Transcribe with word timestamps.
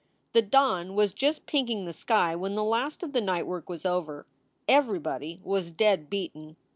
The 0.33 0.41
dawn 0.41 0.95
was 0.95 1.13
just 1.13 1.45
pinking 1.45 1.85
the 1.85 1.93
sky 1.93 2.35
when 2.35 2.55
the 2.55 2.63
last 2.63 3.03
of 3.03 3.13
the 3.13 3.21
night 3.21 3.45
work 3.45 3.69
was 3.69 3.85
over. 3.85 4.25
Everybody 4.67 5.39
was 5.43 5.69
dead 5.69 6.09
beaten. 6.09 6.55